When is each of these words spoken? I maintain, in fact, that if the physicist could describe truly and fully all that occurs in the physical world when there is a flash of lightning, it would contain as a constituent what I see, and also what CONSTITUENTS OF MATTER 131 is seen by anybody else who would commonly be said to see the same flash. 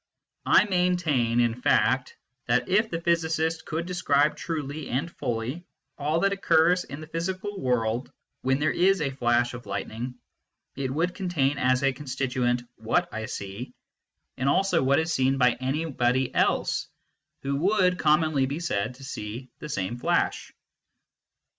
I 0.47 0.63
maintain, 0.65 1.39
in 1.39 1.61
fact, 1.61 2.17
that 2.47 2.67
if 2.67 2.89
the 2.89 2.99
physicist 2.99 3.67
could 3.67 3.85
describe 3.85 4.35
truly 4.35 4.89
and 4.89 5.11
fully 5.11 5.63
all 5.95 6.21
that 6.21 6.33
occurs 6.33 6.83
in 6.83 7.01
the 7.01 7.05
physical 7.05 7.59
world 7.61 8.11
when 8.41 8.57
there 8.57 8.71
is 8.71 8.99
a 8.99 9.11
flash 9.11 9.53
of 9.53 9.67
lightning, 9.67 10.15
it 10.75 10.89
would 10.89 11.13
contain 11.13 11.59
as 11.59 11.83
a 11.83 11.93
constituent 11.93 12.63
what 12.77 13.13
I 13.13 13.27
see, 13.27 13.75
and 14.37 14.49
also 14.49 14.81
what 14.81 14.97
CONSTITUENTS 14.97 15.35
OF 15.35 15.37
MATTER 15.37 15.51
131 15.63 15.69
is 15.75 15.83
seen 15.83 15.93
by 15.93 16.03
anybody 16.15 16.33
else 16.33 16.87
who 17.43 17.57
would 17.57 17.99
commonly 17.99 18.47
be 18.47 18.59
said 18.59 18.95
to 18.95 19.03
see 19.03 19.51
the 19.59 19.69
same 19.69 19.97
flash. 19.99 20.51